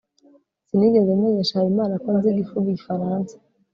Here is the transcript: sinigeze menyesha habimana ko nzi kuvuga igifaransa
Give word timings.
sinigeze 0.67 1.11
menyesha 1.21 1.59
habimana 1.59 1.93
ko 2.03 2.07
nzi 2.15 2.29
kuvuga 2.47 2.67
igifaransa 2.71 3.33